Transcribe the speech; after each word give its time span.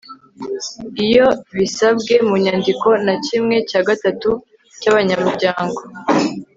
iyo 1.05 1.27
bisabwe 1.57 2.13
mu 2.27 2.35
nyandiko 2.43 2.87
na 3.05 3.13
kimwe 3.25 3.55
cya 3.69 3.81
gatatu 3.87 4.29
cy'abanyamryango 4.79 5.79